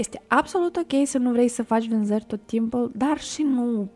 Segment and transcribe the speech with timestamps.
[0.00, 3.88] Este absolut ok să nu vrei să faci vânzări tot timpul, dar și nu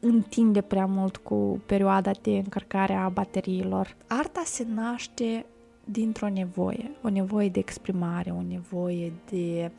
[0.00, 3.96] întinde prea mult cu perioada de încărcare a bateriilor.
[4.06, 5.46] Arta se naște
[5.84, 9.70] dintr-o nevoie, o nevoie de exprimare, o nevoie de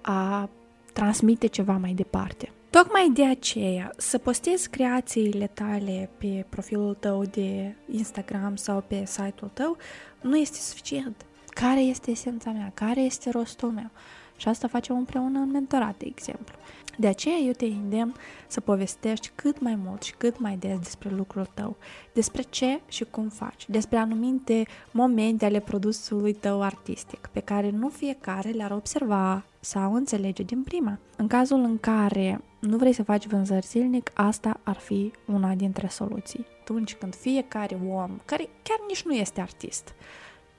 [0.00, 0.48] a
[0.92, 2.52] transmite ceva mai departe.
[2.70, 9.50] Tocmai de aceea, să postezi creațiile tale pe profilul tău de Instagram sau pe site-ul
[9.54, 9.76] tău
[10.20, 11.24] nu este suficient.
[11.48, 12.70] Care este esența mea?
[12.74, 13.90] Care este rostul meu?
[14.36, 16.54] Și asta facem împreună în mentorat, de exemplu.
[16.98, 18.14] De aceea eu te îndemn
[18.46, 21.76] să povestești cât mai mult și cât mai des despre lucrul tău,
[22.12, 27.88] despre ce și cum faci, despre anumite momente ale produsului tău artistic, pe care nu
[27.88, 30.98] fiecare le-ar observa sau înțelege din prima.
[31.16, 35.88] În cazul în care nu vrei să faci vânzări zilnic, asta ar fi una dintre
[35.88, 36.46] soluții.
[36.60, 39.94] Atunci când fiecare om, care chiar nici nu este artist,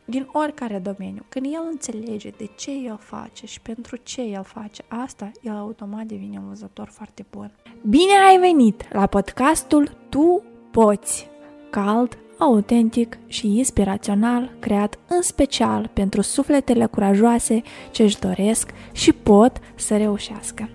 [0.06, 4.84] din oricare domeniu, când el înțelege de ce el face și pentru ce el face
[4.88, 7.52] asta, el automat devine un văzător foarte bun.
[7.82, 11.30] Bine ai venit la podcastul Tu Poți!
[11.70, 19.60] Cald, autentic și inspirațional, creat în special pentru sufletele curajoase ce își doresc și pot
[19.76, 20.70] să reușească.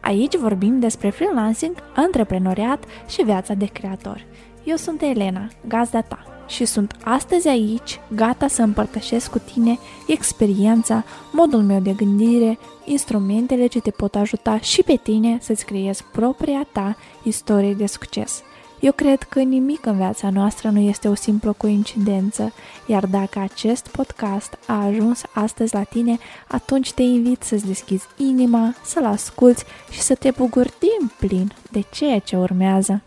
[0.00, 4.26] Aici vorbim despre freelancing, antreprenoriat și viața de creator.
[4.64, 11.04] Eu sunt Elena, gazda ta și sunt astăzi aici, gata să împărtășesc cu tine experiența,
[11.32, 16.66] modul meu de gândire, instrumentele ce te pot ajuta și pe tine să-ți creezi propria
[16.72, 18.42] ta istorie de succes.
[18.80, 22.52] Eu cred că nimic în viața noastră nu este o simplă coincidență,
[22.86, 26.18] iar dacă acest podcast a ajuns astăzi la tine,
[26.48, 31.84] atunci te invit să-ți deschizi inima, să-l asculți și să te bucuri din plin de
[31.90, 33.02] ceea ce urmează.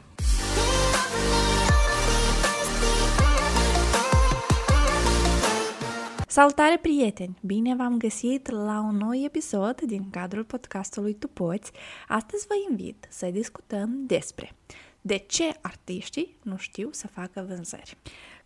[6.32, 7.38] Salutare prieteni!
[7.42, 11.72] Bine v-am găsit la un nou episod din cadrul podcastului Tu Poți.
[12.08, 14.56] Astăzi vă invit să discutăm despre
[15.02, 17.98] de ce artiștii nu știu să facă vânzări.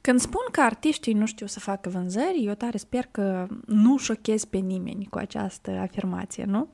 [0.02, 4.46] Când spun că artiștii nu știu să facă vânzări, eu tare sper că nu șochez
[4.46, 6.68] pe nimeni cu această afirmație, nu?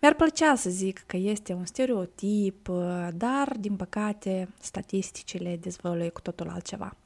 [0.00, 2.68] Mi-ar plăcea să zic că este un stereotip,
[3.14, 6.96] dar, din păcate, statisticile dezvăluie cu totul altceva.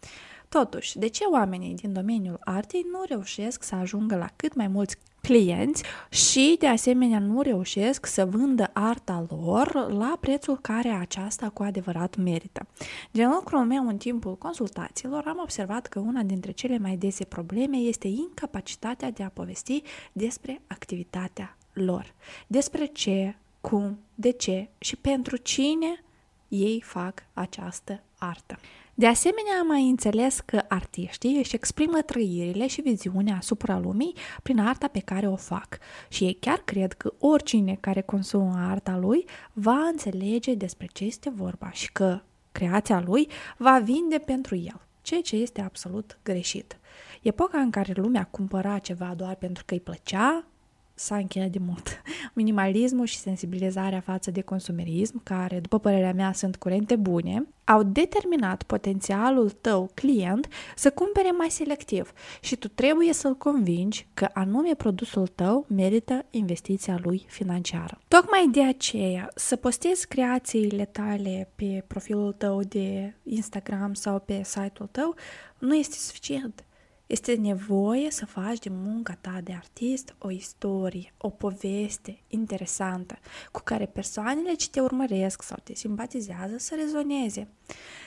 [0.58, 4.96] Totuși, de ce oamenii din domeniul artei nu reușesc să ajungă la cât mai mulți
[5.20, 11.62] clienți și, de asemenea, nu reușesc să vândă arta lor la prețul care aceasta cu
[11.62, 12.66] adevărat merită.
[13.10, 17.76] Din lucrul meu în timpul consultațiilor am observat că una dintre cele mai dese probleme
[17.76, 19.82] este incapacitatea de a povesti
[20.12, 22.14] despre activitatea lor,
[22.46, 26.04] despre ce, cum, de ce și pentru cine
[26.48, 28.58] ei fac această artă.
[29.00, 34.58] De asemenea, am mai înțeles că artiștii își exprimă trăirile și viziunea asupra lumii prin
[34.58, 35.78] arta pe care o fac
[36.08, 41.30] și ei chiar cred că oricine care consumă arta lui va înțelege despre ce este
[41.30, 42.20] vorba și că
[42.52, 46.78] creația lui va vinde pentru el, ceea ce este absolut greșit.
[47.22, 50.44] Epoca în care lumea cumpăra ceva doar pentru că îi plăcea
[51.00, 52.02] s-a încheiat de mult.
[52.34, 58.62] Minimalismul și sensibilizarea față de consumerism, care, după părerea mea, sunt curente bune, au determinat
[58.62, 65.26] potențialul tău client să cumpere mai selectiv și tu trebuie să-l convingi că anume produsul
[65.26, 68.00] tău merită investiția lui financiară.
[68.08, 74.88] Tocmai de aceea, să postezi creațiile tale pe profilul tău de Instagram sau pe site-ul
[74.92, 75.14] tău
[75.58, 76.64] nu este suficient.
[77.10, 83.18] Este nevoie să faci din munca ta de artist o istorie, o poveste interesantă,
[83.50, 87.48] cu care persoanele ce te urmăresc sau te simpatizează să rezoneze.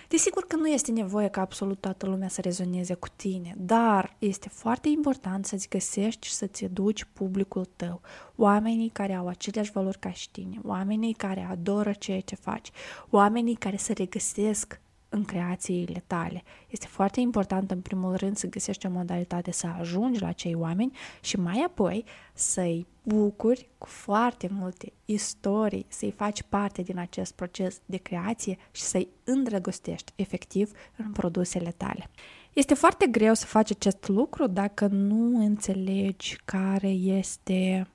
[0.07, 4.49] Desigur că nu este nevoie ca absolut toată lumea să rezoneze cu tine, dar este
[4.49, 8.01] foarte important să-ți găsești și să-ți duci publicul tău,
[8.35, 12.71] oamenii care au aceleași valori ca și tine, oamenii care adoră ceea ce faci,
[13.09, 14.81] oamenii care se regăsesc
[15.13, 16.43] în creațiile tale.
[16.69, 20.97] Este foarte important, în primul rând, să găsești o modalitate să ajungi la cei oameni
[21.21, 27.81] și mai apoi să-i bucuri cu foarte multe istorii, să-i faci parte din acest proces
[27.85, 32.09] de creație și să-i îndrăgostești efectiv în produsele tale.
[32.53, 37.87] Este foarte greu să faci acest lucru dacă nu înțelegi care este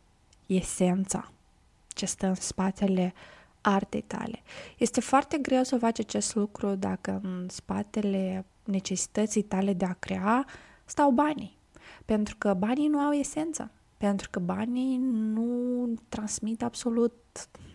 [0.46, 1.32] esența
[1.88, 3.37] ce stă în spatele uh,
[3.72, 4.42] artei tale.
[4.78, 10.46] Este foarte greu să faci acest lucru dacă în spatele necesității tale de a crea
[10.84, 11.56] stau banii.
[12.04, 13.70] Pentru că banii nu au esență.
[13.96, 17.14] Pentru că banii nu transmit absolut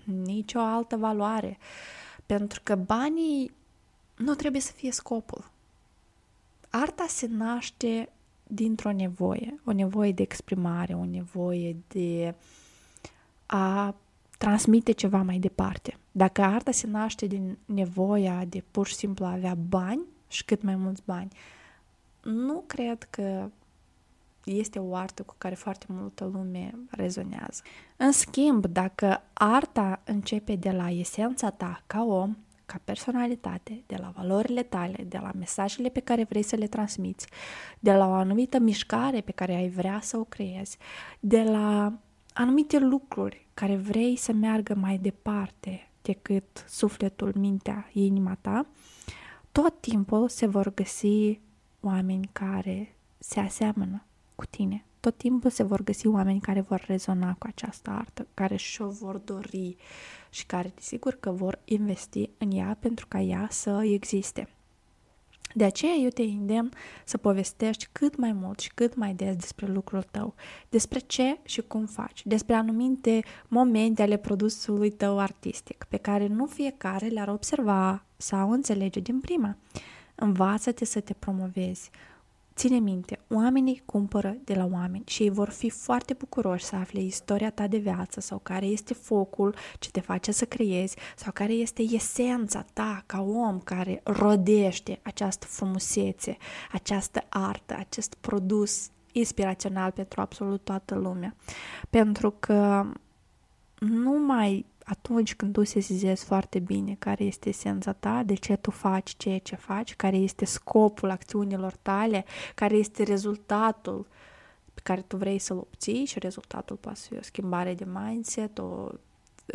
[0.04, 1.58] nicio altă valoare.
[2.26, 3.52] Pentru că banii
[4.18, 5.52] nu trebuie să fie scopul.
[6.70, 8.10] Arta se naște
[8.44, 12.36] dintr-o nevoie, o nevoie de exprimare, o nevoie de
[13.46, 13.96] a
[14.44, 15.98] transmite ceva mai departe.
[16.12, 20.62] Dacă arta se naște din nevoia de pur și simplu a avea bani și cât
[20.62, 21.28] mai mulți bani,
[22.24, 23.50] nu cred că
[24.44, 27.62] este o artă cu care foarte multă lume rezonează.
[27.98, 34.12] În schimb, dacă arta începe de la esența ta ca om, ca personalitate, de la
[34.16, 37.28] valorile tale, de la mesajele pe care vrei să le transmiți,
[37.80, 40.78] de la o anumită mișcare pe care ai vrea să o creezi,
[41.20, 41.94] de la
[42.34, 48.66] anumite lucruri care vrei să meargă mai departe decât sufletul, mintea, inima ta,
[49.52, 51.40] tot timpul se vor găsi
[51.80, 54.04] oameni care se aseamănă
[54.36, 54.86] cu tine.
[55.00, 59.18] Tot timpul se vor găsi oameni care vor rezona cu această artă, care și-o vor
[59.18, 59.76] dori
[60.30, 64.48] și care, desigur, că vor investi în ea pentru ca ea să existe.
[65.54, 66.70] De aceea eu te îndemn
[67.06, 70.36] să povestești cât mai mult și cât mai des despre lucrul tău,
[70.70, 76.46] despre ce și cum faci, despre anumite momente ale produsului tău artistic, pe care nu
[76.46, 79.58] fiecare le-ar observa sau înțelege din prima.
[80.16, 81.90] Învață-te să te promovezi,
[82.56, 87.02] Ține minte, oamenii cumpără de la oameni și ei vor fi foarte bucuroși să afle
[87.02, 91.54] istoria ta de viață sau care este focul ce te face să creezi sau care
[91.54, 96.38] este esența ta ca om care rodește această frumusețe,
[96.72, 101.36] această artă, acest produs inspirațional pentru absolut toată lumea.
[101.90, 102.86] Pentru că
[103.80, 109.14] numai atunci când tu sesizezi foarte bine care este esența ta, de ce tu faci
[109.18, 112.26] ceea ce faci, care este scopul acțiunilor tale,
[112.56, 114.08] care este rezultatul
[114.74, 118.90] pe care tu vrei să-l obții și rezultatul poate fi o schimbare de mindset, o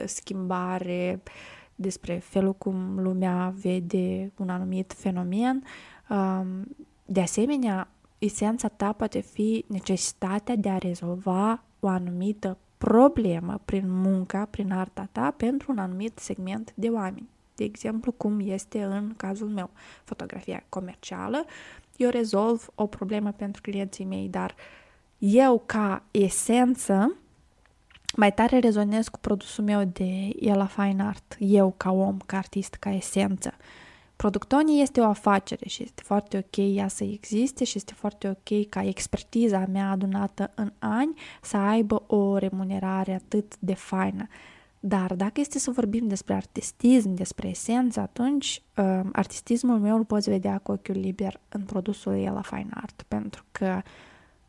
[0.06, 1.22] schimbare
[1.74, 5.64] despre felul cum lumea vede un anumit fenomen.
[6.08, 7.88] Um, de asemenea,
[8.18, 15.08] esența ta poate fi necesitatea de a rezolva o anumită problemă prin munca, prin arta
[15.12, 17.28] ta pentru un anumit segment de oameni.
[17.54, 19.70] De exemplu, cum este în cazul meu,
[20.04, 21.44] fotografia comercială,
[21.96, 24.54] eu rezolv o problemă pentru clienții mei, dar
[25.18, 27.16] eu ca esență
[28.16, 32.74] mai tare rezonez cu produsul meu de Ela Fine Art, eu ca om, ca artist,
[32.74, 33.54] ca esență.
[34.18, 38.68] Productonii este o afacere și este foarte ok ea să existe și este foarte ok
[38.68, 44.26] ca expertiza mea adunată în ani să aibă o remunerare atât de faină.
[44.80, 50.30] Dar dacă este să vorbim despre artistism, despre esență, atunci uh, artistismul meu îl poți
[50.30, 53.82] vedea cu ochiul liber în produsul la Fine Art, pentru că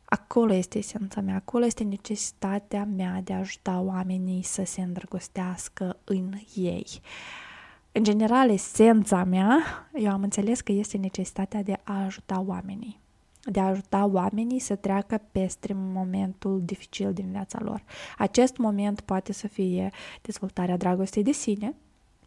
[0.05, 5.97] acolo este esența mea, acolo este necesitatea mea de a ajuta oamenii să se îndrăgostească
[6.03, 6.87] în ei.
[6.89, 7.48] Uh,
[7.91, 9.59] în general, esența mea,
[9.93, 12.99] eu am înțeles că este necesitatea de a ajuta oamenii,
[13.43, 17.83] de a ajuta oamenii să treacă peste momentul dificil din viața lor.
[18.17, 19.91] Acest moment poate să fie
[20.21, 21.75] dezvoltarea dragostei de sine,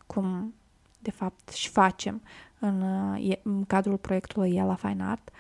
[0.07, 0.55] cum
[0.99, 2.23] de fapt și facem
[2.59, 2.83] în,
[3.43, 5.31] în cadrul proiectului Ela Fine Art,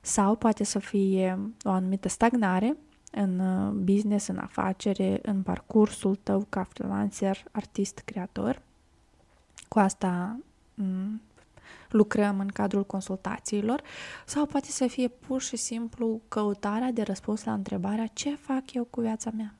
[0.00, 2.76] sau poate să fie o anumită stagnare
[3.10, 3.40] în
[3.84, 8.62] business, în afacere, în parcursul tău ca freelancer, artist, creator–
[9.68, 10.38] cu asta
[11.88, 13.82] lucrăm în cadrul consultațiilor
[14.26, 18.84] sau poate să fie pur și simplu căutarea de răspuns la întrebarea ce fac eu
[18.84, 19.54] cu viața mea?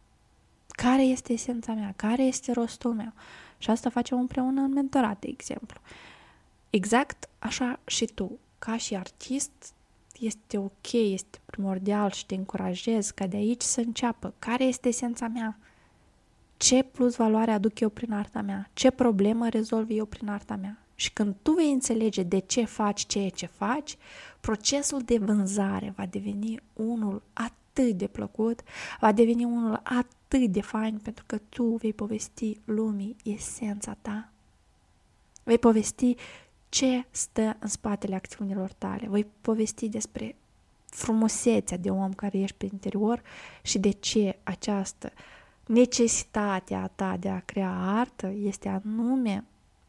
[0.68, 1.92] Care este esența mea?
[1.96, 3.12] Care este rostul meu?
[3.58, 5.80] Și asta facem împreună în mentorat, de exemplu.
[6.70, 9.72] Exact așa și tu, ca și artist,
[10.18, 14.34] este ok, este primordial și te încurajez ca de aici să înceapă.
[14.38, 15.58] Care este esența mea?
[16.58, 20.78] Ce plus valoare aduc eu prin arta mea, ce problemă rezolv eu prin arta mea.
[20.94, 23.96] Și când tu vei înțelege de ce faci ceea ce faci,
[24.40, 28.60] procesul de vânzare va deveni unul atât de plăcut,
[29.00, 34.32] va deveni unul atât de fain pentru că tu vei povesti lumii esența ta.
[35.42, 36.14] Vei povesti
[36.68, 39.06] ce stă în spatele acțiunilor tale.
[39.08, 40.36] Voi povesti despre
[40.86, 43.22] frumusețea de om care ești pe interior
[43.62, 45.37] și de ce această uh,
[45.68, 49.44] necesitatea ta de a crea artă este anume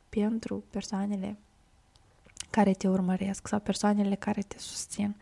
[0.09, 1.37] pentru persoanele
[2.49, 5.15] care te urmăresc sau persoanele care te susțin.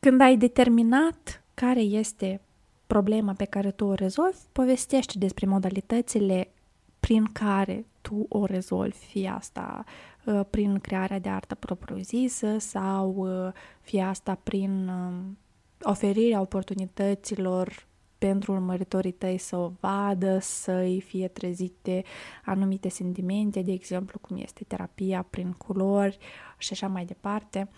[0.00, 2.40] Când ai determinat care este
[2.86, 6.48] problema pe care tu o rezolvi, povestește despre modalitățile
[7.00, 9.84] prin care tu o rezolvi, fie asta
[10.24, 15.38] uh, prin crearea de artă propriu-zisă sau uh, fie asta prin um,
[15.82, 17.86] oferirea oportunităților
[18.26, 22.04] pentru urmăritorii tăi să o vadă, să-i fie trezite
[22.44, 26.18] anumite sentimente, de exemplu cum este terapia prin culori
[26.58, 27.68] și așa mai departe.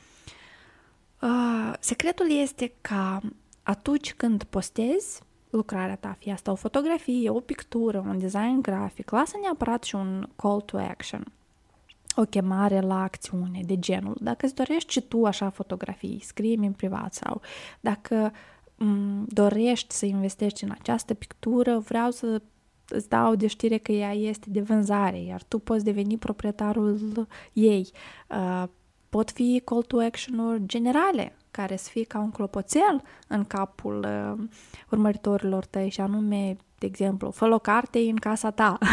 [1.22, 3.20] Uh, secretul este ca
[3.62, 9.36] atunci când postezi, lucrarea ta, fie asta o fotografie, o pictură, un design grafic, lasă
[9.42, 11.32] neapărat și un call to action
[12.16, 14.16] o chemare la acțiune de genul.
[14.20, 17.40] Dacă îți dorești și tu așa fotografii, scrie-mi în privat sau
[17.80, 18.34] dacă m-
[19.26, 22.42] dorești să investești în această pictură, vreau să
[22.88, 27.90] îți dau de știre că ea este de vânzare, iar tu poți deveni proprietarul ei.
[28.28, 28.64] Uh,
[29.08, 34.48] pot fi call to action-uri generale, care să fie ca un clopoțel în capul uh,
[34.90, 38.78] urmăritorilor tăi și anume de exemplu, fă o carte în casa ta.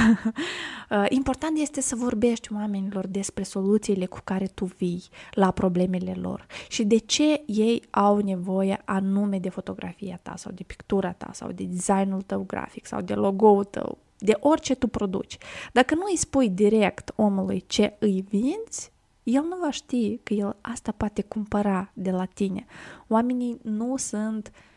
[0.94, 6.46] Uh, important este să vorbești oamenilor despre soluțiile cu care tu vii la problemele lor
[6.70, 11.52] și de ce ei au nevoie anume de fotografia ta sau de pictura ta sau
[11.52, 15.38] de designul tău grafic sau de logo-ul tău, de orice tu produci.
[15.72, 18.92] Dacă nu îi spui direct omului ce îi vinzi,
[19.24, 22.66] el nu va ști că el asta poate cumpăra de la tine.
[23.08, 24.72] Oamenii nu sunt uh,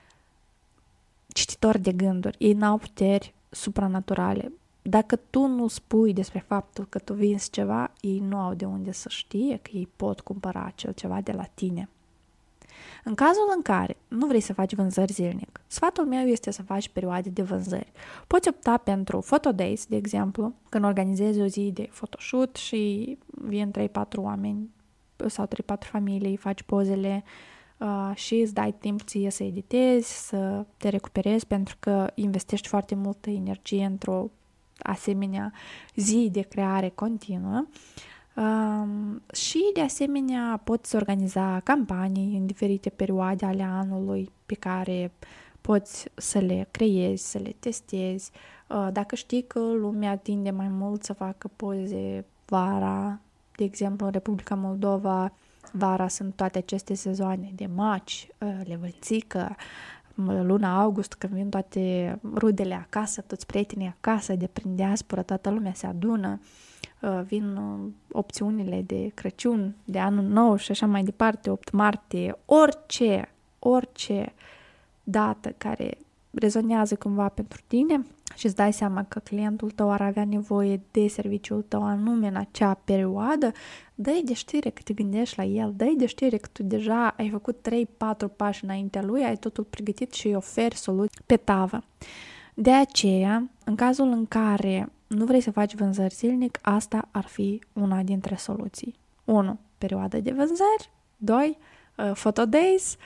[1.37, 4.53] cititori de gânduri, ei n-au puteri supranaturale.
[4.89, 8.93] Dacă tu nu spui despre faptul că tu vinzi ceva, ei nu au de unde
[8.93, 11.89] să știe că ei pot cumpăra acel ceva de la tine.
[13.05, 16.89] În cazul în care nu vrei să faci vânzări zilnic, sfatul meu este să faci
[16.89, 17.93] perioade de vânzări.
[18.27, 23.71] Poți opta pentru photo days, de exemplu, când organizezi o zi de photoshoot și vin
[23.71, 24.71] 3-4 oameni
[25.27, 27.25] sau 3-4 familii, faci pozele,
[27.79, 32.95] uh, și îți dai timp ție să editezi, să te recuperezi pentru că investești foarte
[32.95, 34.31] multă energie într-o
[34.87, 35.53] asemenea
[35.95, 37.67] zi de creare continuă.
[38.37, 45.13] Um, și de asemenea poți organiza campanii în diferite perioade ale anului pe care
[45.61, 48.31] poți să le creezi, să le testezi.
[48.69, 53.21] Uh, dacă știi că lumea tinde mai mult să facă poze vara,
[53.57, 55.33] de exemplu în Republica Moldova
[55.73, 59.57] Vara sunt toate aceste sezoane de maci, ă, levățică,
[60.25, 65.73] luna august, când vin toate rudele acasă, toți prietenii acasă, de prin diaspora, toată lumea
[65.73, 66.41] se adună,
[67.03, 67.79] ă, vin ă,
[68.13, 74.33] opțiunile de Crăciun, de anul nou și așa mai departe, 8 martie, orice, orice
[75.03, 75.99] dată care
[76.39, 81.09] rezonează cumva pentru tine și îți dai seama că clientul tău ar avea nevoie de
[81.09, 83.53] serviciul tău anume în acea perioadă,
[83.95, 87.31] dă-i de știre că te gândești la el, dă-i de știre că tu deja ai
[87.31, 91.83] făcut 3-4 pași înaintea lui, ai totul pregătit și îi oferi soluții pe tavă.
[92.55, 97.63] De aceea, în cazul în care nu vrei să faci vânzări zilnic, asta ar fi
[97.73, 98.95] una dintre soluții.
[99.25, 99.59] 1.
[99.79, 101.59] Perioadă de vânzări 2.
[101.97, 102.97] Uh, photo days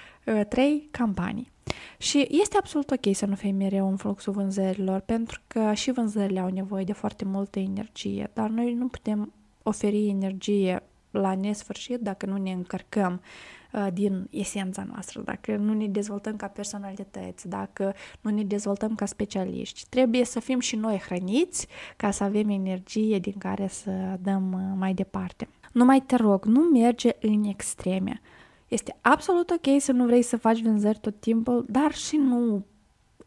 [0.49, 0.75] 3.
[0.75, 1.51] Uh, campanii.
[1.99, 6.41] Și este absolut ok să nu fii mereu în fluxul vânzărilor, pentru că și vânzările
[6.41, 9.33] au nevoie de foarte multă energie, dar noi nu putem
[9.63, 13.21] oferi energie la nesfârșit dacă nu ne încărcăm
[13.73, 19.07] uh, din esența noastră, dacă nu ne dezvoltăm ca personalități, dacă nu ne dezvoltăm ca
[19.07, 19.87] specialiști.
[19.89, 21.67] Trebuie să fim și noi hrăniți
[21.97, 23.91] ca să avem energie din care să
[24.23, 25.49] dăm uh, mai departe.
[25.73, 28.21] Numai te rog, nu merge în extreme.
[28.71, 32.65] Este absolut ok să nu vrei să faci vânzări tot timpul, dar și nu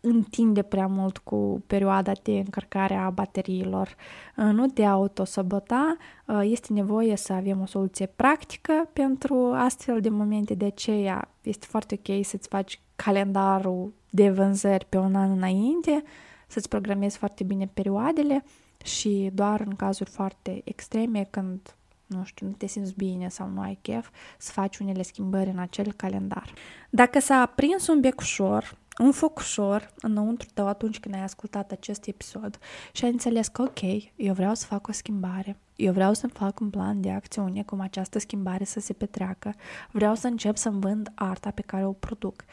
[0.01, 3.95] întinde prea mult cu perioada de încărcare a bateriilor.
[4.37, 10.09] Uh, nu te autosabota, uh, este nevoie să avem o soluție practică pentru astfel de
[10.09, 16.03] momente, de aceea este foarte ok să-ți faci calendarul de vânzări pe un an înainte,
[16.47, 18.43] să-ți programezi foarte bine perioadele
[18.83, 23.61] și doar în cazuri foarte extreme, când nu știu, nu te simți bine sau nu
[23.61, 26.53] ai chef, să faci unele schimbări în acel calendar.
[26.89, 31.71] Dacă s-a aprins un bec ușor, un foc ușor înăuntru tău atunci când ai ascultat
[31.71, 32.59] acest episod
[32.91, 33.81] și ai înțeles că ok,
[34.15, 37.79] eu vreau să fac o schimbare, eu vreau să fac un plan de acțiune cum
[37.79, 39.53] această schimbare să se petreacă,
[39.91, 42.45] vreau să încep să-mi vând arta pe care o produc.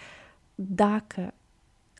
[0.54, 1.34] Dacă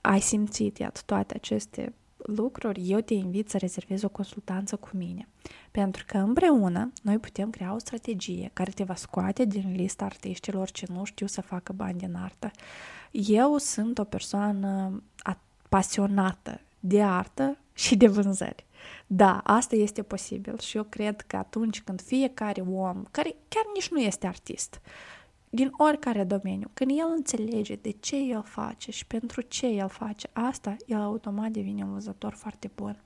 [0.01, 5.29] ai simțit, iată, toate aceste lucruri, eu te invit să rezervezi o consultanță cu mine.
[5.71, 10.71] Pentru că împreună noi putem crea o strategie care te va scoate din lista artiștilor
[10.71, 12.51] ce nu știu să facă bani din artă.
[13.11, 15.03] Eu sunt o persoană
[15.69, 18.67] pasionată de artă și de vânzări.
[19.07, 23.89] Da, asta este posibil și eu cred că atunci când fiecare om, care chiar nici
[23.89, 24.81] nu este artist,
[25.51, 30.29] din oricare domeniu, când el înțelege de ce el face și pentru ce el face
[30.33, 32.97] asta, el automat devine un vânzător foarte bun.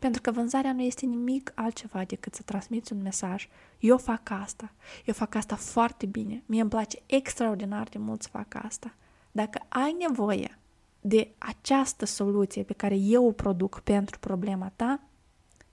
[0.00, 3.48] Pentru că vânzarea nu este nimic altceva decât să transmiți un mesaj.
[3.78, 4.72] Eu fac asta.
[5.04, 6.42] Eu fac asta foarte bine.
[6.46, 8.94] Mie îmi place extraordinar de mult să fac asta.
[9.32, 10.58] Dacă ai nevoie
[11.00, 15.00] de această soluție pe care eu o produc pentru problema ta,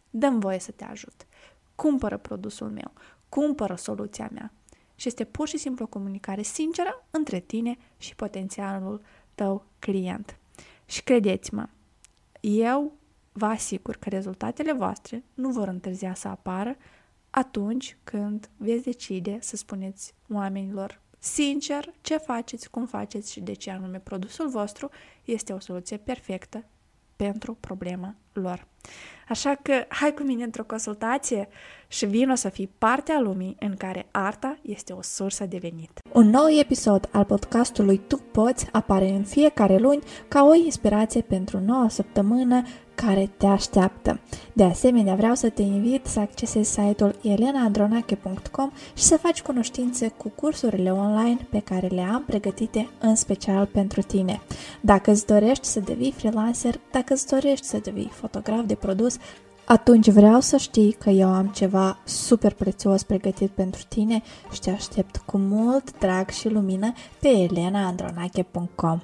[0.10, 1.26] dăm voie să te ajut.
[1.76, 2.92] Cumpără produsul meu,
[3.30, 4.52] cumpără soluția mea.
[4.96, 9.02] Și este pur și simplu o comunicare sinceră între tine și potențialul
[9.36, 10.38] tău client.
[10.86, 11.68] Și credeți-mă,
[12.42, 12.94] eu
[13.34, 16.76] vă asigur că rezultatele voastre nu vor întârzia să apară
[17.30, 23.72] atunci când veți decide să spuneți oamenilor sincer ce faceți, cum faceți și de ce
[23.72, 24.90] anume produsul vostru
[25.26, 26.66] este o soluție perfectă
[27.16, 28.68] pentru problema lor.
[29.30, 31.48] Așa că hai cu mine într-o consultație
[31.88, 35.92] și vino să fii parte a lumii în care arta este o sursă de venit.
[36.14, 41.60] Un nou episod al podcastului Tu Poți apare în fiecare luni ca o inspirație pentru
[41.60, 42.64] noua săptămână
[42.96, 44.20] care te așteaptă.
[44.54, 50.30] De asemenea, vreau să te invit să accesezi site-ul elenaandronache.com și să faci cunoștințe cu
[50.30, 54.42] cursurile online pe care le am pregătite în special pentru tine.
[54.82, 59.18] Dacă îți dorești să devii freelancer, dacă îți dorești să devii fotograf de produs,
[59.66, 64.70] atunci vreau să știi că eu am ceva super prețios pregătit pentru tine și te
[64.70, 69.00] aștept cu mult drag și lumină pe elenaandronache.com.